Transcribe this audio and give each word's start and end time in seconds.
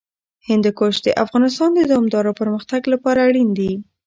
هندوکش 0.47 0.95
د 1.05 1.07
افغانستان 1.23 1.69
د 1.75 1.79
دوامداره 1.89 2.31
پرمختګ 2.39 2.81
لپاره 2.93 3.19
اړین 3.29 3.49
دي. 3.59 3.71